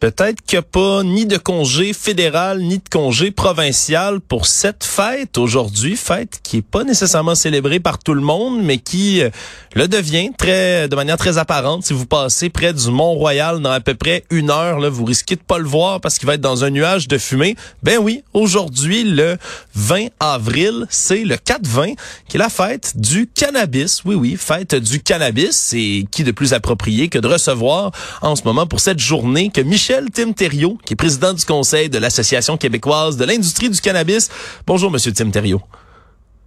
Peut-être 0.00 0.40
qu'il 0.40 0.58
n'y 0.58 0.64
pas 0.64 1.02
ni 1.02 1.26
de 1.26 1.36
congé 1.36 1.92
fédéral 1.92 2.60
ni 2.60 2.78
de 2.78 2.88
congé 2.90 3.30
provincial 3.30 4.20
pour 4.20 4.46
cette 4.46 4.82
fête 4.82 5.36
aujourd'hui, 5.36 5.94
fête 5.94 6.40
qui 6.42 6.56
est 6.56 6.62
pas 6.62 6.84
nécessairement 6.84 7.34
célébrée 7.34 7.80
par 7.80 7.98
tout 7.98 8.14
le 8.14 8.22
monde, 8.22 8.62
mais 8.62 8.78
qui 8.78 9.20
euh, 9.20 9.28
le 9.74 9.88
devient 9.88 10.30
très 10.38 10.88
de 10.88 10.96
manière 10.96 11.18
très 11.18 11.36
apparente. 11.36 11.84
Si 11.84 11.92
vous 11.92 12.06
passez 12.06 12.48
près 12.48 12.72
du 12.72 12.90
Mont-Royal 12.90 13.60
dans 13.60 13.70
à 13.70 13.80
peu 13.80 13.94
près 13.94 14.24
une 14.30 14.50
heure, 14.50 14.78
là, 14.78 14.88
vous 14.88 15.04
risquez 15.04 15.36
de 15.36 15.42
pas 15.42 15.58
le 15.58 15.68
voir 15.68 16.00
parce 16.00 16.16
qu'il 16.16 16.26
va 16.26 16.34
être 16.36 16.40
dans 16.40 16.64
un 16.64 16.70
nuage 16.70 17.06
de 17.06 17.18
fumée. 17.18 17.54
Ben 17.82 17.98
oui, 17.98 18.22
aujourd'hui, 18.32 19.04
le 19.04 19.36
20 19.74 20.06
avril, 20.18 20.86
c'est 20.88 21.24
le 21.24 21.36
4-20, 21.36 21.96
qui 22.26 22.38
est 22.38 22.40
la 22.40 22.48
fête 22.48 22.94
du 22.94 23.26
cannabis. 23.26 24.00
Oui, 24.06 24.14
oui, 24.14 24.36
fête 24.38 24.74
du 24.74 25.02
cannabis. 25.02 25.50
C'est 25.52 26.06
qui 26.10 26.24
de 26.24 26.32
plus 26.32 26.54
approprié 26.54 27.08
que 27.08 27.18
de 27.18 27.28
recevoir 27.28 27.92
en 28.22 28.34
ce 28.34 28.44
moment 28.44 28.66
pour 28.66 28.80
cette 28.80 28.98
journée 28.98 29.50
que 29.50 29.60
Michel 29.60 29.89
Michel 29.90 30.10
Tim 30.14 30.32
Thériault, 30.32 30.78
qui 30.86 30.92
est 30.92 30.96
président 30.96 31.32
du 31.34 31.44
conseil 31.44 31.88
de 31.88 31.98
l'Association 31.98 32.56
québécoise 32.56 33.16
de 33.16 33.24
l'industrie 33.24 33.68
du 33.68 33.80
cannabis. 33.80 34.30
Bonjour, 34.64 34.88
Monsieur 34.88 35.10
Tim 35.10 35.30
Thériault. 35.32 35.62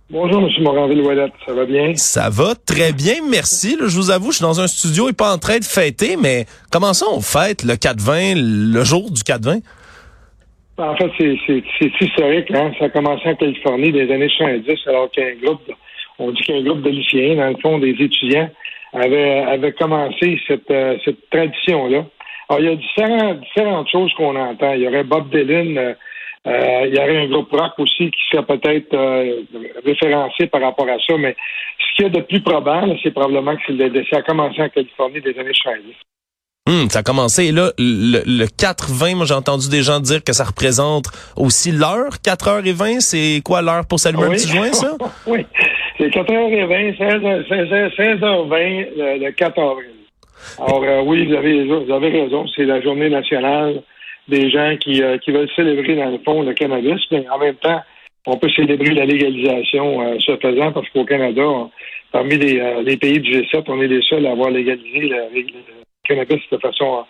Bonjour, 0.09 0.41
M. 0.41 0.47
Moranville-Ouellette. 0.63 1.33
Ça 1.45 1.53
va 1.53 1.65
bien? 1.65 1.93
Ça 1.95 2.29
va 2.29 2.55
très 2.55 2.93
bien, 2.93 3.15
merci. 3.29 3.75
je 3.77 3.95
vous 3.97 4.11
avoue, 4.11 4.31
je 4.31 4.37
suis 4.37 4.43
dans 4.43 4.61
un 4.61 4.67
studio 4.67 5.09
et 5.09 5.13
pas 5.13 5.33
en 5.33 5.39
train 5.39 5.57
de 5.57 5.65
fêter, 5.65 6.15
mais 6.15 6.45
comment 6.71 6.93
ça 6.93 7.05
on 7.11 7.19
fête 7.19 7.65
le 7.65 7.73
4-20, 7.73 8.35
le 8.71 8.83
jour 8.85 9.11
du 9.11 9.19
4-20? 9.23 9.59
En 10.77 10.95
fait, 10.95 11.11
c'est 11.19 11.91
historique. 11.99 12.49
Hein? 12.51 12.71
Ça 12.79 12.85
a 12.85 12.89
commencé 12.91 13.27
en 13.27 13.35
Californie 13.35 13.91
des 13.91 14.09
années 14.09 14.29
70, 14.37 14.87
alors 14.87 15.11
qu'un 15.11 15.33
groupe, 15.43 15.69
on 16.17 16.31
dit 16.31 16.43
qu'un 16.43 16.63
groupe 16.63 16.81
de 16.81 16.91
lycéens, 16.91 17.35
dans 17.35 17.49
le 17.49 17.57
fond, 17.61 17.77
des 17.79 17.91
étudiants, 17.99 18.49
avait, 18.93 19.41
avait 19.41 19.73
commencé 19.73 20.39
cette, 20.47 20.71
euh, 20.71 20.95
cette 21.03 21.29
tradition-là. 21.29 22.05
Alors, 22.53 22.59
il 22.59 22.69
y 22.69 22.73
a 22.73 23.33
différentes 23.33 23.89
choses 23.89 24.13
qu'on 24.13 24.35
entend. 24.35 24.73
Il 24.73 24.81
y 24.81 24.87
aurait 24.87 25.03
Bob 25.03 25.29
Dylan, 25.31 25.75
euh, 25.77 25.93
euh, 26.45 26.85
il 26.87 26.95
y 26.95 26.99
aurait 26.99 27.17
un 27.17 27.27
groupe 27.27 27.51
rock 27.51 27.73
aussi 27.79 28.11
qui 28.11 28.19
serait 28.31 28.45
peut-être 28.45 28.93
euh, 28.93 29.41
référencé 29.83 30.45
par 30.47 30.61
rapport 30.61 30.87
à 30.87 30.97
ça, 31.07 31.17
mais 31.17 31.35
ce 31.79 31.95
qu'il 31.95 32.05
y 32.05 32.07
a 32.07 32.11
de 32.11 32.21
plus 32.21 32.41
probable, 32.41 32.95
c'est 33.01 33.11
probablement 33.11 33.55
que 33.55 33.71
le, 33.71 34.03
ça 34.09 34.17
a 34.17 34.21
commencé 34.21 34.61
en 34.61 34.69
Californie 34.69 35.21
des 35.21 35.37
années 35.39 35.53
70. 35.53 35.95
Hum, 36.69 36.89
ça 36.89 36.99
a 36.99 37.03
commencé. 37.03 37.45
Et 37.45 37.51
là, 37.51 37.71
le, 37.79 38.21
le 38.25 38.45
4-20, 38.45 39.15
moi 39.15 39.25
j'ai 39.25 39.33
entendu 39.33 39.69
des 39.69 39.81
gens 39.81 39.99
dire 39.99 40.23
que 40.23 40.33
ça 40.33 40.43
représente 40.43 41.05
aussi 41.35 41.71
l'heure. 41.71 42.17
4h20, 42.23 42.99
c'est 42.99 43.41
quoi 43.43 43.61
l'heure 43.63 43.87
pour 43.87 43.99
s'allumer 43.99 44.25
un 44.25 44.29
petit 44.31 44.47
joint, 44.47 44.71
ça? 44.73 44.95
oui, 45.27 45.45
c'est 45.97 46.09
4h20, 46.09 46.97
16h20, 46.97 48.87
le 48.95 49.31
4 49.31 49.59
avril. 49.59 50.02
Alors 50.57 50.83
euh, 50.83 51.01
oui, 51.01 51.25
vous 51.25 51.33
avez, 51.33 51.63
vous 51.65 51.91
avez 51.91 52.09
raison, 52.09 52.45
c'est 52.55 52.65
la 52.65 52.81
journée 52.81 53.09
nationale 53.09 53.81
des 54.27 54.49
gens 54.49 54.75
qui, 54.77 55.03
euh, 55.03 55.17
qui 55.17 55.31
veulent 55.31 55.49
célébrer 55.55 55.95
dans 55.95 56.09
le 56.09 56.19
fond 56.19 56.41
le 56.43 56.53
cannabis, 56.53 57.01
mais 57.11 57.27
en 57.29 57.37
même 57.37 57.55
temps, 57.55 57.81
on 58.25 58.37
peut 58.37 58.49
célébrer 58.49 58.93
la 58.93 59.05
légalisation 59.05 60.01
euh, 60.01 60.15
ce 60.19 60.37
faisant 60.37 60.71
parce 60.71 60.89
qu'au 60.89 61.03
Canada, 61.03 61.43
parmi 62.11 62.37
les, 62.37 62.83
les, 62.83 62.97
pays 62.97 63.19
du 63.19 63.31
G7, 63.31 63.63
on 63.67 63.81
est 63.81 63.87
les 63.87 64.01
seuls 64.01 64.25
à 64.25 64.31
avoir 64.31 64.49
légalisé 64.49 64.99
le 65.01 65.29
cannabis 66.03 66.41
de 66.51 66.57
façon 66.57 66.99
euh, 66.99 67.01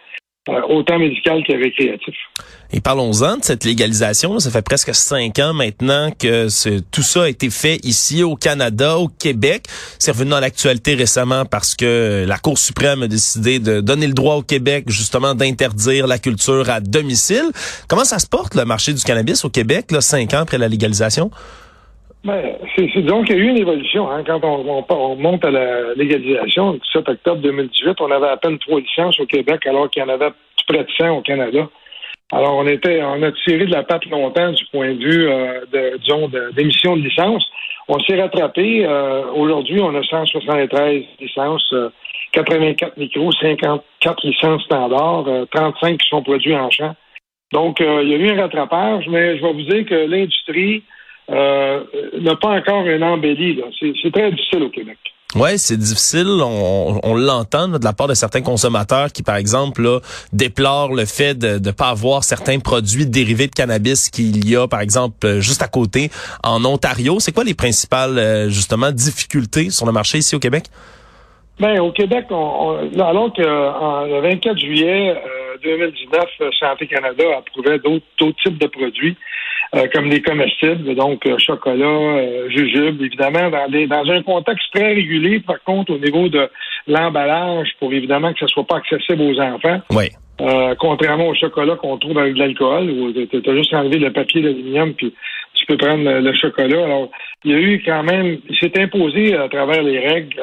autant 0.47 0.99
médical 0.99 1.41
que 1.47 1.53
récréatif. 1.53 2.15
Et 2.73 2.81
parlons-en 2.81 3.37
de 3.37 3.43
cette 3.43 3.63
légalisation. 3.63 4.39
Ça 4.39 4.49
fait 4.49 4.61
presque 4.61 4.93
cinq 4.93 5.39
ans 5.39 5.53
maintenant 5.53 6.11
que 6.11 6.47
tout 6.91 7.03
ça 7.03 7.23
a 7.23 7.29
été 7.29 7.49
fait 7.49 7.79
ici 7.83 8.23
au 8.23 8.35
Canada, 8.35 8.97
au 8.97 9.07
Québec. 9.07 9.65
C'est 9.99 10.11
revenu 10.11 10.31
dans 10.31 10.39
l'actualité 10.39 10.95
récemment 10.95 11.45
parce 11.45 11.75
que 11.75 12.25
la 12.27 12.37
Cour 12.37 12.57
suprême 12.57 13.03
a 13.03 13.07
décidé 13.07 13.59
de 13.59 13.79
donner 13.79 14.07
le 14.07 14.13
droit 14.13 14.35
au 14.35 14.41
Québec 14.41 14.85
justement 14.87 15.33
d'interdire 15.33 16.07
la 16.07 16.17
culture 16.17 16.69
à 16.69 16.81
domicile. 16.81 17.45
Comment 17.87 18.05
ça 18.05 18.19
se 18.19 18.27
porte 18.27 18.55
le 18.55 18.65
marché 18.65 18.93
du 18.93 19.03
cannabis 19.03 19.45
au 19.45 19.49
Québec, 19.49 19.91
là, 19.91 20.01
cinq 20.01 20.33
ans 20.33 20.39
après 20.39 20.57
la 20.57 20.67
légalisation? 20.67 21.31
Ben, 22.23 22.57
c'est 22.77 23.01
donc 23.01 23.27
il 23.29 23.35
y 23.35 23.39
a 23.39 23.41
eu 23.41 23.47
une 23.49 23.57
évolution. 23.57 24.09
Hein. 24.09 24.23
Quand 24.25 24.39
on, 24.43 24.85
on, 24.87 25.15
monte 25.17 25.43
à 25.43 25.51
la 25.51 25.93
légalisation, 25.93 26.71
le 26.71 26.79
17 26.79 27.09
octobre 27.09 27.41
2018, 27.41 27.99
on 27.99 28.11
avait 28.11 28.29
à 28.29 28.37
peine 28.37 28.57
trois 28.59 28.79
licences 28.79 29.19
au 29.19 29.25
Québec, 29.25 29.65
alors 29.67 29.89
qu'il 29.89 30.01
y 30.01 30.05
en 30.05 30.09
avait 30.09 30.31
près 30.67 30.83
de 30.83 30.91
100 30.97 31.17
au 31.17 31.21
Canada. 31.21 31.67
Alors, 32.31 32.55
on 32.55 32.65
était, 32.65 33.03
on 33.03 33.21
a 33.21 33.31
tiré 33.31 33.65
de 33.65 33.71
la 33.71 33.83
patte 33.83 34.05
longtemps 34.05 34.51
du 34.51 34.65
point 34.71 34.93
de 34.93 34.99
vue, 34.99 35.27
euh, 35.27 35.65
de, 35.71 35.97
disons, 35.97 36.29
d'émission 36.55 36.95
de, 36.95 37.01
licences. 37.01 37.45
On 37.89 37.99
s'est 37.99 38.19
rattrapé. 38.19 38.85
Euh, 38.85 39.25
aujourd'hui, 39.35 39.81
on 39.81 39.93
a 39.93 40.01
173 40.01 41.03
licences, 41.19 41.75
84 42.31 42.87
euh, 42.87 43.01
micros, 43.01 43.31
54 43.33 44.25
licences 44.25 44.63
standards, 44.63 45.25
35 45.51 45.97
qui 45.97 46.07
sont 46.07 46.23
produits 46.23 46.55
en 46.55 46.71
champ. 46.71 46.95
Donc, 47.51 47.81
il 47.81 48.07
y 48.09 48.13
a 48.13 48.17
eu 48.17 48.29
un 48.31 48.41
rattrapage, 48.41 49.07
mais 49.09 49.37
je 49.37 49.43
vais 49.43 49.53
vous 49.53 49.61
dire 49.61 49.85
que 49.85 50.07
l'industrie 50.07 50.83
euh, 51.29 51.83
n'a 52.19 52.35
pas 52.35 52.49
encore 52.49 52.85
une 52.85 53.03
embellie. 53.03 53.61
C'est 53.79 54.11
très 54.11 54.31
difficile 54.31 54.63
au 54.63 54.69
Québec. 54.69 54.97
Ouais, 55.35 55.57
c'est 55.57 55.77
difficile. 55.77 56.27
On, 56.27 56.99
on 57.01 57.15
l'entend 57.15 57.67
de 57.67 57.83
la 57.83 57.93
part 57.93 58.07
de 58.07 58.13
certains 58.13 58.41
consommateurs 58.41 59.11
qui, 59.11 59.23
par 59.23 59.35
exemple, 59.35 59.81
là, 59.81 59.99
déplorent 60.31 60.93
le 60.93 61.05
fait 61.05 61.33
de 61.33 61.57
ne 61.57 61.71
pas 61.71 61.89
avoir 61.89 62.23
certains 62.23 62.59
produits 62.59 63.07
dérivés 63.07 63.47
de 63.47 63.53
cannabis 63.55 64.09
qu'il 64.09 64.47
y 64.47 64.55
a, 64.55 64.67
par 64.67 64.81
exemple, 64.81 65.39
juste 65.39 65.63
à 65.63 65.67
côté 65.67 66.11
en 66.43 66.63
Ontario. 66.65 67.19
C'est 67.19 67.31
quoi 67.31 67.43
les 67.43 67.55
principales, 67.55 68.19
euh, 68.19 68.49
justement, 68.49 68.91
difficultés 68.91 69.71
sur 69.71 69.87
le 69.87 69.91
marché 69.91 70.19
ici 70.19 70.35
au 70.35 70.39
Québec? 70.39 70.65
Ben, 71.59 71.79
au 71.79 71.91
Québec, 71.91 72.25
on, 72.29 72.77
alors 72.99 73.31
que 73.33 73.41
le 73.41 74.21
24 74.21 74.57
juillet 74.57 75.15
2019, 75.63 76.25
euh, 76.41 76.49
Santé 76.59 76.87
Canada 76.87 77.23
approuvait 77.37 77.79
d'autres 77.79 78.05
types 78.43 78.57
de 78.57 78.67
produits. 78.67 79.17
Euh, 79.75 79.87
comme 79.91 80.07
des 80.07 80.21
comestibles, 80.21 80.93
donc 80.93 81.25
euh, 81.25 81.35
chocolat, 81.39 81.85
euh, 81.85 82.47
jujube, 82.47 83.01
évidemment, 83.01 83.49
dans, 83.49 83.67
des, 83.71 83.87
dans 83.87 84.07
un 84.07 84.21
contexte 84.21 84.67
très 84.71 84.93
régulé, 84.93 85.39
par 85.39 85.63
contre, 85.63 85.93
au 85.93 85.97
niveau 85.97 86.29
de 86.29 86.47
l'emballage, 86.85 87.69
pour 87.79 87.91
évidemment 87.91 88.33
que 88.33 88.39
ce 88.41 88.47
soit 88.47 88.67
pas 88.67 88.77
accessible 88.77 89.23
aux 89.23 89.39
enfants. 89.39 89.81
Oui. 89.89 90.09
contrairement 90.79 91.27
au 91.27 91.33
chocolat 91.33 91.75
qu'on 91.75 91.97
trouve 91.97 92.19
avec 92.19 92.35
de 92.35 92.39
l'alcool, 92.39 92.87
où 92.87 93.11
tu 93.13 93.49
as 93.49 93.55
juste 93.55 93.73
enlevé 93.73 93.97
le 93.97 94.13
papier 94.13 94.43
d'aluminium, 94.43 94.93
puis 94.93 95.11
tu 95.55 95.65
peux 95.65 95.77
prendre 95.77 96.03
le, 96.03 96.33
chocolat. 96.33 96.83
Alors, 96.83 97.09
il 97.43 97.51
y 97.51 97.55
a 97.55 97.57
eu 97.57 97.81
quand 97.83 98.03
même, 98.03 98.37
il 98.47 98.55
s'est 98.55 98.79
imposé 98.79 99.35
à 99.35 99.49
travers 99.49 99.81
les 99.81 99.97
règles 99.97 100.39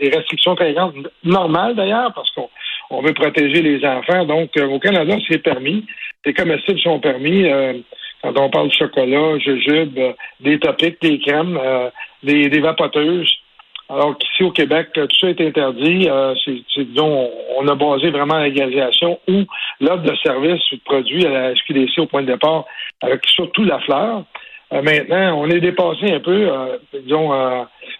des, 0.00 0.08
restrictions 0.08 0.54
très 0.54 0.72
grandes, 0.72 1.10
normales 1.24 1.74
d'ailleurs, 1.74 2.12
parce 2.14 2.30
qu'on 2.30 2.48
on 2.90 3.02
veut 3.02 3.14
protéger 3.14 3.62
les 3.62 3.84
enfants. 3.84 4.24
Donc, 4.24 4.50
au 4.56 4.78
Canada, 4.78 5.16
c'est 5.28 5.42
permis. 5.42 5.84
Les 6.24 6.34
comestibles 6.34 6.80
sont 6.80 7.00
permis. 7.00 7.46
Quand 8.22 8.36
on 8.36 8.50
parle 8.50 8.68
de 8.68 8.74
chocolat, 8.74 9.38
jujube, 9.38 9.96
euh, 9.98 10.12
des 10.40 10.58
topiques, 10.58 11.00
des 11.00 11.20
crèmes, 11.20 11.56
euh, 11.56 11.88
des, 12.22 12.48
des, 12.48 12.60
vapoteuses. 12.60 13.32
Alors 13.88 14.18
qu'ici 14.18 14.42
au 14.42 14.50
Québec, 14.50 14.88
tout 14.92 15.06
ça 15.20 15.28
est 15.28 15.40
interdit. 15.40 16.08
Euh, 16.08 16.34
c'est, 16.44 16.84
disons, 16.84 17.30
on 17.56 17.66
a 17.68 17.74
basé 17.74 18.10
vraiment 18.10 18.36
la 18.38 18.48
légalisation 18.48 19.18
ou 19.28 19.44
l'offre 19.80 20.02
de 20.02 20.14
services 20.16 20.72
ou 20.72 20.76
de 20.76 20.82
produits 20.82 21.24
à 21.26 21.30
la 21.30 21.54
SQDC 21.54 21.98
au 21.98 22.06
point 22.06 22.22
de 22.22 22.32
départ, 22.32 22.64
avec 23.00 23.24
surtout 23.26 23.64
la 23.64 23.78
fleur. 23.80 24.24
Maintenant, 24.70 25.40
on 25.40 25.48
est 25.48 25.60
dépassé 25.60 26.12
un 26.12 26.20
peu, 26.20 26.48
disons, 27.02 27.30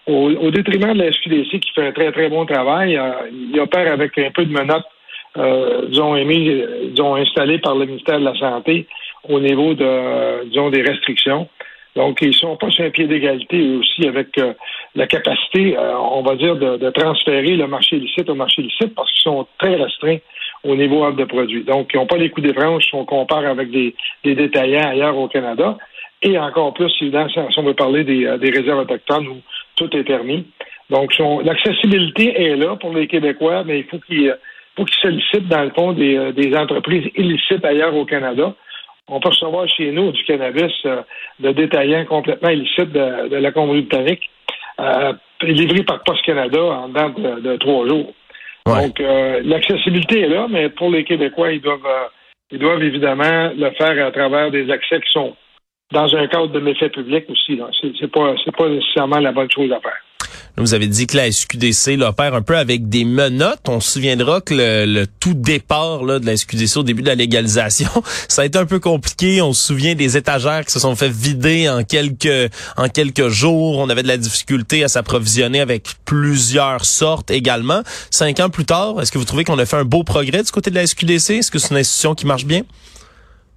au, 0.07 0.51
détriment 0.51 0.93
de 0.93 1.03
la 1.03 1.11
SQDC 1.11 1.59
qui 1.59 1.71
fait 1.73 1.87
un 1.87 1.91
très, 1.91 2.11
très 2.11 2.29
bon 2.29 2.45
travail. 2.45 2.99
il 3.31 3.59
opère 3.59 3.91
avec 3.91 4.17
un 4.17 4.31
peu 4.31 4.45
de 4.45 4.51
menottes, 4.51 4.85
disons, 5.89 6.15
émis, 6.15 6.63
disons, 6.91 7.15
installées 7.15 7.59
par 7.59 7.75
le 7.75 7.85
ministère 7.85 8.19
de 8.19 8.25
la 8.25 8.35
Santé 8.35 8.87
au 9.27 9.39
niveau 9.39 9.73
de, 9.73 10.45
disons, 10.45 10.69
des 10.69 10.81
restrictions. 10.81 11.47
Donc, 11.95 12.21
ils 12.21 12.33
sont 12.33 12.55
pas 12.55 12.69
sur 12.69 12.85
un 12.85 12.91
pied 12.91 13.07
d'égalité 13.07 13.75
aussi 13.77 14.07
avec 14.07 14.37
euh, 14.37 14.53
la 14.95 15.07
capacité, 15.07 15.75
euh, 15.77 15.97
on 15.97 16.21
va 16.21 16.35
dire, 16.35 16.55
de, 16.55 16.89
transférer 16.91 17.55
le 17.55 17.67
marché 17.67 17.97
illicite 17.97 18.29
au 18.29 18.35
marché 18.35 18.61
licite 18.61 18.93
parce 18.95 19.11
qu'ils 19.11 19.23
sont 19.23 19.47
très 19.57 19.75
restreints 19.75 20.19
au 20.63 20.75
niveau 20.75 21.11
de 21.11 21.23
produits. 21.25 21.63
Donc, 21.63 21.89
ils 21.93 21.97
n'ont 21.97 22.05
pas 22.05 22.17
les 22.17 22.29
coûts 22.29 22.41
d'échange 22.41 22.85
si 22.85 22.95
on 22.95 23.05
compare 23.05 23.45
avec 23.45 23.71
des, 23.71 23.95
détaillants 24.23 24.89
ailleurs 24.89 25.17
au 25.17 25.27
Canada. 25.27 25.77
Et 26.21 26.37
encore 26.37 26.73
plus, 26.73 26.91
évidemment, 27.01 27.29
si 27.29 27.59
on 27.59 27.63
veut 27.63 27.73
parler 27.73 28.03
des, 28.03 28.25
euh, 28.25 28.37
des 28.37 28.51
réserves 28.51 28.79
autochtones 28.79 29.27
où 29.27 29.37
tout 29.75 29.95
est 29.95 30.03
permis. 30.03 30.45
Donc, 30.89 31.13
l'accessibilité 31.43 32.41
est 32.41 32.55
là 32.55 32.75
pour 32.75 32.93
les 32.93 33.07
Québécois, 33.07 33.63
mais 33.63 33.79
il 33.79 33.85
faut 33.85 33.99
qu'ils 33.99 34.35
faut 34.75 34.85
qu'ils 34.85 35.01
sollicitent, 35.01 35.47
dans 35.47 35.63
le 35.63 35.69
fond, 35.69 35.93
des, 35.93 36.33
des 36.33 36.55
entreprises 36.55 37.09
illicites 37.15 37.63
ailleurs 37.63 37.95
au 37.95 38.05
Canada 38.05 38.55
on 39.09 39.19
peut 39.19 39.29
recevoir 39.29 39.67
chez 39.67 39.91
nous 39.91 40.11
du 40.11 40.23
cannabis 40.23 40.71
euh, 40.85 41.01
de 41.39 41.51
détaillants 41.51 42.05
complètement 42.05 42.49
illicites 42.49 42.91
de, 42.91 43.35
la 43.35 43.51
Colombie-Britannique, 43.51 44.29
euh, 44.79 45.13
livré 45.41 45.83
par 45.83 46.03
Post 46.03 46.23
Canada 46.25 46.61
en 46.61 46.89
dedans 46.89 47.09
de, 47.09 47.57
trois 47.57 47.87
jours. 47.87 48.13
Donc, 48.65 48.99
euh, 48.99 49.41
l'accessibilité 49.43 50.21
est 50.21 50.29
là, 50.29 50.47
mais 50.49 50.69
pour 50.69 50.91
les 50.91 51.03
Québécois, 51.03 51.51
ils 51.51 51.61
doivent, 51.61 51.85
euh, 51.85 52.07
ils 52.51 52.59
doivent 52.59 52.83
évidemment 52.83 53.51
le 53.55 53.71
faire 53.71 54.05
à 54.05 54.11
travers 54.11 54.51
des 54.51 54.69
accès 54.69 54.99
qui 55.01 55.11
sont 55.11 55.35
dans 55.91 56.15
un 56.15 56.27
cadre 56.27 56.51
de 56.51 56.59
méfait 56.59 56.89
public 56.89 57.25
aussi. 57.29 57.59
C'est, 57.99 58.11
pas, 58.11 58.35
pas 58.57 58.69
nécessairement 58.69 59.19
la 59.19 59.31
bonne 59.31 59.49
chose 59.51 59.71
à 59.71 59.79
faire. 59.79 59.97
Vous 60.57 60.73
avez 60.73 60.87
dit 60.87 61.07
que 61.07 61.15
la 61.15 61.31
SQDC 61.31 61.95
l'opère 61.97 62.35
un 62.35 62.41
peu 62.41 62.57
avec 62.57 62.89
des 62.89 63.05
menottes. 63.05 63.61
On 63.69 63.79
se 63.79 63.93
souviendra 63.93 64.41
que 64.41 64.53
le, 64.53 65.05
tout 65.19 65.33
départ 65.33 66.03
là, 66.03 66.19
de 66.19 66.25
la 66.25 66.35
SQDC 66.35 66.77
au 66.77 66.83
début 66.83 67.01
de 67.01 67.07
la 67.07 67.15
légalisation, 67.15 67.89
ça 68.27 68.41
a 68.41 68.45
été 68.45 68.59
un 68.59 68.65
peu 68.65 68.79
compliqué. 68.79 69.41
On 69.41 69.53
se 69.53 69.67
souvient 69.67 69.95
des 69.95 70.17
étagères 70.17 70.65
qui 70.65 70.71
se 70.71 70.79
sont 70.79 70.95
fait 70.95 71.09
vider 71.09 71.69
en 71.69 71.83
quelques 71.83 72.51
en 72.75 72.89
quelques 72.89 73.29
jours. 73.29 73.77
On 73.77 73.89
avait 73.89 74.03
de 74.03 74.09
la 74.09 74.17
difficulté 74.17 74.83
à 74.83 74.89
s'approvisionner 74.89 75.61
avec 75.61 75.87
plusieurs 76.03 76.83
sortes 76.83 77.31
également. 77.31 77.81
Cinq 78.11 78.41
ans 78.41 78.49
plus 78.49 78.65
tard, 78.65 79.01
est-ce 79.01 79.11
que 79.11 79.17
vous 79.17 79.25
trouvez 79.25 79.45
qu'on 79.45 79.59
a 79.59 79.65
fait 79.65 79.77
un 79.77 79.85
beau 79.85 80.03
progrès 80.03 80.43
du 80.43 80.51
côté 80.51 80.69
de 80.69 80.75
la 80.75 80.85
SQDC? 80.85 81.31
Est-ce 81.31 81.51
que 81.51 81.57
c'est 81.57 81.71
une 81.71 81.77
institution 81.77 82.15
qui 82.15 82.25
marche 82.25 82.45
bien? 82.45 82.63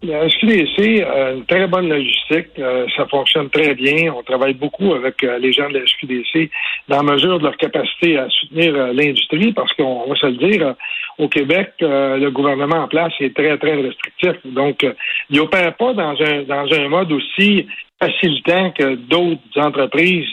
La 0.05 0.29
SQDC 0.29 1.05
a 1.05 1.31
une 1.31 1.45
très 1.45 1.69
bonne 1.69 1.89
logistique. 1.89 2.49
Euh, 2.59 2.87
ça 2.97 3.07
fonctionne 3.07 3.49
très 3.51 3.73
bien. 3.77 4.13
On 4.13 4.25
travaille 4.25 4.55
beaucoup 4.55 4.95
avec 4.95 5.23
euh, 5.23 5.39
les 5.39 5.53
gens 5.53 5.69
de 5.69 5.79
la 5.79 5.87
SQDC 5.87 6.51
dans 6.89 7.03
la 7.05 7.13
mesure 7.15 7.39
de 7.39 7.45
leur 7.45 7.57
capacité 7.57 8.19
à 8.19 8.29
soutenir 8.29 8.75
euh, 8.75 8.93
l'industrie 8.93 9.53
parce 9.53 9.73
qu'on 9.75 10.09
va 10.09 10.17
se 10.17 10.27
le 10.27 10.33
dire, 10.39 10.75
au 11.19 11.29
Québec, 11.29 11.75
le 11.81 12.31
gouvernement 12.31 12.83
en 12.83 12.89
place 12.89 13.13
est 13.21 13.37
très, 13.37 13.57
très 13.59 13.75
restrictif. 13.81 14.33
Donc, 14.45 14.85
il 15.31 15.37
n'opère 15.37 15.75
pas 15.77 15.93
dans 15.93 16.17
un, 16.21 16.43
dans 16.43 16.67
un 16.73 16.89
mode 16.89 17.13
aussi 17.13 17.67
facilitant 18.01 18.71
que 18.71 18.95
d'autres 18.95 19.41
entreprises 19.57 20.29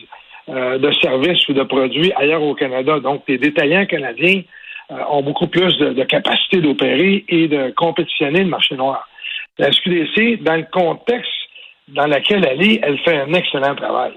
de 0.47 0.91
services 1.01 1.47
ou 1.49 1.53
de 1.53 1.63
produits 1.63 2.11
ailleurs 2.15 2.41
au 2.41 2.55
Canada. 2.55 2.99
Donc, 2.99 3.23
les 3.27 3.37
détaillants 3.37 3.85
canadiens 3.85 4.41
ont 4.89 5.21
beaucoup 5.21 5.47
plus 5.47 5.77
de, 5.77 5.89
de 5.93 6.03
capacité 6.03 6.61
d'opérer 6.61 7.25
et 7.27 7.47
de 7.47 7.71
compétitionner 7.75 8.39
le 8.39 8.49
marché 8.49 8.75
noir. 8.75 9.08
La 9.59 9.71
SQDC, 9.71 10.41
dans 10.41 10.55
le 10.55 10.65
contexte 10.71 11.29
dans 11.89 12.07
lequel 12.07 12.45
elle 12.45 12.61
est, 12.61 12.79
elle 12.81 12.97
fait 12.99 13.17
un 13.17 13.33
excellent 13.33 13.75
travail. 13.75 14.13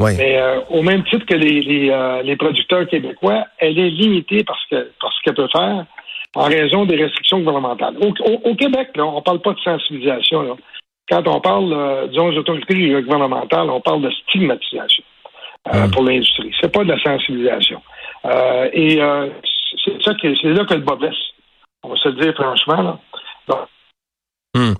Mais 0.00 0.38
euh, 0.38 0.60
au 0.70 0.82
même 0.82 1.04
titre 1.04 1.24
que 1.24 1.34
les, 1.34 1.90
euh, 1.90 2.22
les, 2.22 2.36
producteurs 2.36 2.86
québécois, 2.86 3.44
elle 3.58 3.78
est 3.78 3.88
limitée 3.88 4.44
que 4.44 4.90
parce 5.00 5.20
qu'elle 5.22 5.34
peut 5.34 5.48
faire 5.50 5.86
en 6.34 6.44
raison 6.44 6.84
des 6.84 6.96
restrictions 6.96 7.38
gouvernementales. 7.38 7.96
Au, 7.98 8.54
Québec, 8.54 8.90
là, 8.94 9.06
on 9.06 9.16
ne 9.16 9.20
parle 9.20 9.40
pas 9.40 9.54
de 9.54 9.60
sensibilisation. 9.60 10.58
Quand 11.08 11.26
on 11.28 11.40
parle, 11.40 11.72
euh, 11.72 12.06
disons, 12.08 12.30
des 12.30 12.36
autorités 12.36 12.74
gouvernementales, 13.02 13.70
on 13.70 13.80
parle 13.80 14.02
de 14.02 14.10
stigmatisation 14.10 15.04
hum. 15.72 15.90
pour 15.90 16.02
l'industrie. 16.02 16.54
C'est 16.60 16.72
pas 16.72 16.84
de 16.84 16.92
la 16.92 17.00
sensibilisation. 17.00 17.80
et 18.72 19.00
c'est 19.84 20.02
ça 20.02 20.12
que 20.14 20.34
c'est 20.42 20.52
là 20.52 20.64
que 20.66 20.74
le 20.74 20.80
bas 20.80 20.96
blesse. 20.96 21.14
On 21.82 21.88
va 21.88 21.96
se 21.96 22.08
le 22.08 22.20
dire 22.20 22.34
franchement. 22.34 22.98
Là. 23.48 23.66
Hmm. 24.56 24.72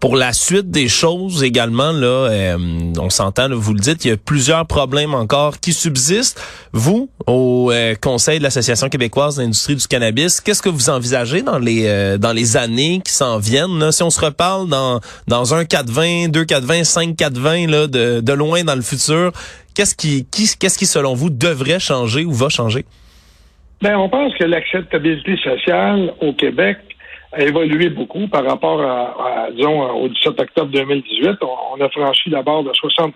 Pour 0.00 0.16
la 0.16 0.32
suite 0.32 0.70
des 0.70 0.88
choses 0.88 1.44
également, 1.44 1.92
là, 1.92 2.30
euh, 2.30 2.56
on 2.98 3.10
s'entend, 3.10 3.48
vous 3.50 3.74
le 3.74 3.80
dites, 3.80 4.06
il 4.06 4.08
y 4.08 4.10
a 4.12 4.16
plusieurs 4.16 4.66
problèmes 4.66 5.12
encore 5.12 5.60
qui 5.60 5.74
subsistent. 5.74 6.40
Vous, 6.72 7.10
au 7.26 7.70
euh, 7.70 7.94
Conseil 8.00 8.38
de 8.38 8.44
l'Association 8.44 8.88
québécoise 8.88 9.36
d'industrie 9.36 9.76
du 9.76 9.86
cannabis, 9.86 10.40
qu'est-ce 10.40 10.62
que 10.62 10.70
vous 10.70 10.88
envisagez 10.88 11.42
dans 11.42 11.58
les 11.58 11.86
euh, 11.86 12.16
dans 12.16 12.32
les 12.32 12.56
années 12.56 13.02
qui 13.04 13.12
s'en 13.12 13.36
viennent? 13.36 13.92
Si 13.92 14.02
on 14.02 14.08
se 14.08 14.24
reparle 14.24 14.70
dans 14.70 15.00
dans 15.28 15.54
un 15.54 15.64
4-20, 15.64 16.30
2 16.30 16.44
4-20, 16.44 16.84
5 16.84 17.10
4-20 17.10 17.68
là, 17.68 17.86
de, 17.86 18.20
de 18.22 18.32
loin 18.32 18.64
dans 18.64 18.76
le 18.76 18.82
futur, 18.82 19.32
qu'est-ce 19.74 19.94
qui, 19.94 20.26
qui 20.30 20.48
qu'est-ce 20.58 20.78
qui 20.78 20.86
selon 20.86 21.12
vous 21.12 21.28
devrait 21.28 21.78
changer 21.78 22.24
ou 22.24 22.32
va 22.32 22.48
changer? 22.48 22.86
Ben, 23.82 23.96
on 23.96 24.08
pense 24.08 24.34
que 24.36 24.44
l'acceptabilité 24.44 25.36
sociale 25.42 26.14
au 26.22 26.32
Québec 26.32 26.78
a 27.32 27.42
évolué 27.42 27.90
beaucoup 27.90 28.26
par 28.28 28.44
rapport 28.44 28.80
à, 28.80 29.48
disons, 29.52 29.90
au 29.92 30.08
17 30.08 30.40
octobre 30.40 30.70
2018. 30.72 31.38
On, 31.42 31.80
a 31.80 31.88
franchi 31.88 32.30
d'abord 32.30 32.64
de 32.64 32.72
60 32.72 33.14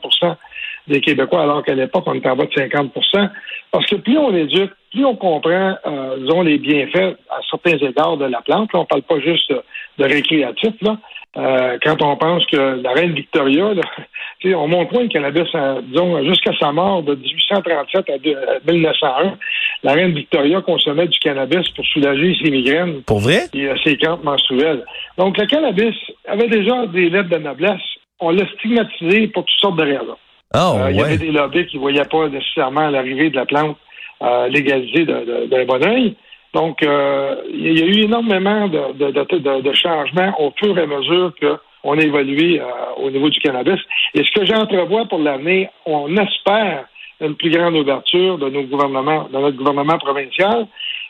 des 0.89 1.01
Québécois, 1.01 1.43
alors 1.43 1.65
qu'à 1.65 1.75
l'époque, 1.75 2.05
on 2.07 2.15
était 2.15 2.29
en 2.29 2.37
bas 2.37 2.45
de 2.45 2.51
50% 2.51 3.31
Parce 3.71 3.87
que 3.87 3.97
plus 3.97 4.19
on 4.19 4.35
éduque, 4.35 4.73
plus 4.93 5.05
on 5.05 5.17
comprend, 5.17 5.77
euh, 5.87 6.17
disons, 6.19 6.43
les 6.43 6.59
bienfaits 6.59 7.17
à 7.31 7.41
certains 7.51 7.79
égards 7.79 8.17
de 8.17 8.27
la 8.27 8.41
plante. 8.43 8.73
Là, 8.73 8.81
on 8.81 8.85
parle 8.85 9.03
pas 9.03 9.19
juste 9.21 9.51
de, 9.99 10.05
récréatif, 10.05 10.75
là. 10.83 10.99
Euh, 11.37 11.79
quand 11.83 12.01
on 12.01 12.17
pense 12.17 12.47
que 12.47 12.81
la 12.81 12.93
reine 12.93 13.13
Victoria, 13.13 13.75
là, 13.75 13.83
on 14.57 14.69
montre 14.69 14.93
loin 14.93 15.03
le 15.03 15.09
cannabis, 15.09 15.49
disons, 15.89 16.23
jusqu'à 16.23 16.53
sa 16.61 16.71
mort 16.71 17.03
de 17.03 17.17
1837 17.17 18.09
à, 18.09 18.71
1901, 18.71 19.37
la 19.83 19.93
reine 19.95 20.13
Victoria 20.13 20.61
consommait 20.61 21.09
du 21.09 21.19
cannabis 21.19 21.69
pour 21.71 21.85
soulager 21.87 22.37
ses 22.41 22.51
migraines. 22.51 23.03
Pour 23.03 23.19
vrai? 23.19 23.47
Et 23.53 23.67
euh, 23.67 23.75
ses 23.83 23.97
crampes 23.97 24.23
menstruelles. 24.23 24.85
Donc, 25.19 25.37
le 25.37 25.47
cannabis 25.47 25.97
avait 26.29 26.49
déjà 26.49 26.87
des 26.87 27.11
lettres 27.11 27.31
de 27.31 27.39
noblesse. 27.39 27.83
On 28.21 28.31
l'a 28.31 28.47
stigmatisé 28.53 29.27
pour 29.29 29.45
toutes 29.45 29.61
sortes 29.61 29.77
de 29.77 29.83
raisons. 29.83 30.17
Oh, 30.55 30.77
Il 30.91 30.97
y 30.97 31.03
avait 31.03 31.19
des 31.19 31.33
lobbies 31.33 31.67
qui 31.67 31.77
ne 31.77 31.81
voyaient 31.81 32.05
pas 32.05 32.29
nécessairement 32.29 32.89
l'arrivée 32.91 33.31
de 33.31 33.37
la 33.37 33.47
plante 33.47 33.77
euh, 34.23 34.49
légalisée 34.49 35.05
d'un 35.05 35.65
bon 35.65 35.85
oeil. 35.85 36.17
Donc, 36.55 36.83
euh, 36.85 37.35
il 37.53 37.79
y 37.79 37.83
a 37.83 37.87
eu 37.87 38.05
énormément 38.05 38.69
de, 38.69 39.73
changements 39.75 40.33
au 40.39 40.53
fur 40.57 40.79
et 40.79 40.83
à 40.83 40.87
mesure 40.87 41.33
qu'on 41.41 41.99
a 41.99 42.03
évolué 42.03 42.61
euh, 42.61 42.65
au 42.99 43.11
niveau 43.11 43.29
du 43.29 43.41
cannabis. 43.41 43.81
Et 44.15 44.23
ce 44.23 44.31
que 44.31 44.47
j'entrevois 44.47 45.07
pour 45.07 45.19
l'année, 45.19 45.69
on 45.85 46.17
espère 46.17 46.87
une 47.21 47.35
plus 47.35 47.51
grande 47.51 47.75
ouverture 47.75 48.39
de 48.39 48.49
nos 48.51 48.63
gouvernements, 48.63 49.29
de 49.33 49.39
notre 49.39 49.57
gouvernement 49.57 49.99
provincial, 49.99 50.67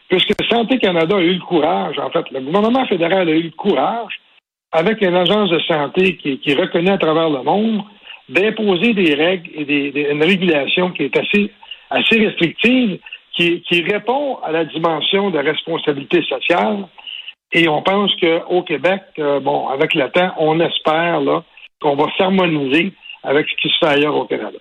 puisque 0.09 0.33
Santé 0.51 0.79
Canada 0.79 1.17
a 1.17 1.21
eu 1.21 1.35
le 1.35 1.41
courage, 1.45 1.99
en 1.99 2.11
fait, 2.11 2.25
le 2.31 2.41
gouvernement 2.41 2.87
fédéral 2.87 3.29
a 3.29 3.33
eu 3.33 3.43
le 3.43 3.51
courage, 3.51 4.21
avec 4.73 5.03
une 5.03 5.15
agence 5.15 5.51
de 5.51 5.61
santé 5.61 6.17
qui, 6.17 6.39
qui 6.39 6.53
est 6.53 6.61
reconnue 6.61 6.91
à 6.91 6.99
travers 6.99 7.29
le 7.29 7.43
monde, 7.43 7.83
d'imposer 8.29 8.95
des 8.95 9.15
règles 9.15 9.51
et 9.55 9.65
des, 9.65 10.09
une 10.11 10.23
régulation 10.23 10.91
qui 10.91 11.05
est 11.05 11.17
assez, 11.17 11.51
assez 11.91 12.19
restrictive 12.19 12.99
qui, 13.37 13.83
répond 13.91 14.37
à 14.45 14.53
la 14.53 14.65
dimension 14.65 15.31
de 15.31 15.39
responsabilité 15.39 16.23
sociale. 16.23 16.87
Et 17.53 17.69
on 17.69 17.83
pense 17.83 18.13
qu'au 18.21 18.63
Québec, 18.63 19.03
euh, 19.19 19.41
bon, 19.41 19.69
avec 19.69 19.95
le 19.95 20.09
temps, 20.11 20.33
on 20.39 20.61
espère 20.61 21.21
là 21.21 21.43
qu'on 21.81 21.97
va 21.97 22.07
s'harmoniser 22.17 22.93
avec 23.23 23.49
ce 23.49 23.55
qui 23.57 23.69
se 23.69 23.79
fait 23.79 23.93
ailleurs 23.93 24.17
au 24.17 24.25
Canada. 24.25 24.59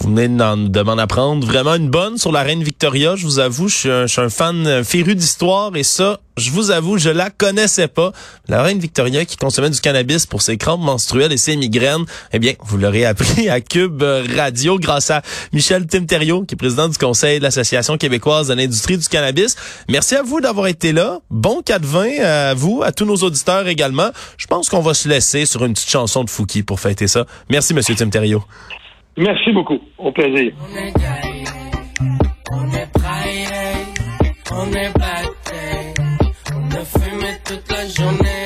Vous 0.00 0.10
venez 0.10 0.28
de 0.28 0.82
m'en 0.82 0.98
apprendre 0.98 1.46
vraiment 1.46 1.74
une 1.74 1.88
bonne 1.88 2.18
sur 2.18 2.30
la 2.30 2.42
reine 2.42 2.62
Victoria. 2.62 3.16
Je 3.16 3.24
vous 3.24 3.38
avoue, 3.38 3.68
je 3.68 3.76
suis 3.76 3.90
un, 3.90 4.06
je 4.06 4.12
suis 4.12 4.20
un 4.20 4.28
fan 4.28 4.84
féru 4.84 5.14
d'histoire 5.14 5.74
et 5.74 5.82
ça, 5.82 6.20
je 6.36 6.50
vous 6.50 6.70
avoue, 6.70 6.98
je 6.98 7.08
la 7.08 7.30
connaissais 7.30 7.88
pas. 7.88 8.12
La 8.46 8.62
reine 8.62 8.78
Victoria 8.78 9.24
qui 9.24 9.36
consommait 9.36 9.70
du 9.70 9.80
cannabis 9.80 10.26
pour 10.26 10.42
ses 10.42 10.58
crampes 10.58 10.82
menstruelles 10.82 11.32
et 11.32 11.38
ses 11.38 11.56
migraines. 11.56 12.04
Eh 12.32 12.38
bien, 12.38 12.52
vous 12.62 12.76
l'aurez 12.76 13.06
appris 13.06 13.48
à 13.48 13.60
Cube 13.60 14.04
Radio 14.36 14.78
grâce 14.78 15.10
à 15.10 15.22
Michel 15.52 15.86
Timterio, 15.86 16.42
qui 16.44 16.54
est 16.54 16.58
président 16.58 16.88
du 16.88 16.98
conseil 16.98 17.38
de 17.38 17.44
l'Association 17.44 17.96
québécoise 17.96 18.48
de 18.48 18.54
l'industrie 18.54 18.98
du 18.98 19.08
cannabis. 19.08 19.56
Merci 19.88 20.14
à 20.14 20.22
vous 20.22 20.40
d'avoir 20.40 20.66
été 20.66 20.92
là. 20.92 21.20
Bon 21.30 21.62
4-20 21.66 22.22
à 22.22 22.54
vous, 22.54 22.82
à 22.84 22.92
tous 22.92 23.06
nos 23.06 23.16
auditeurs 23.16 23.66
également. 23.66 24.10
Je 24.36 24.46
pense 24.46 24.68
qu'on 24.68 24.82
va 24.82 24.92
se 24.92 25.08
laisser 25.08 25.46
sur 25.46 25.64
une 25.64 25.72
petite 25.72 25.90
chanson 25.90 26.22
de 26.22 26.30
Fouki 26.30 26.62
pour 26.62 26.80
fêter 26.80 27.08
ça. 27.08 27.24
Merci, 27.48 27.72
Monsieur 27.72 27.94
Timterio. 27.94 28.44
Merci 29.16 29.52
beaucoup. 29.52 29.78
Au 29.98 30.12
plaisir. 30.12 30.52
On 30.60 30.76
est 30.76 30.92
gaillé, 30.92 31.44
on 32.52 32.68
est 32.72 32.92
braillé, 32.92 33.46
on 34.52 34.72
est 34.72 34.92
batté, 34.98 35.94
on 36.54 36.70
a 36.70 36.84
fumé 36.84 37.30
toute 37.44 37.72
la 37.72 37.86
journée, 37.88 38.45